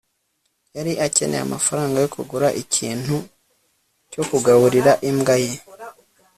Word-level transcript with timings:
yari 0.75 0.93
akeneye 1.05 1.41
amafaranga 1.43 1.97
yo 2.03 2.09
kugura 2.15 2.47
ikintu 2.61 3.15
cyo 4.11 4.23
kugaburira 4.29 4.91
imbwa 5.09 5.35
ye 5.43 5.53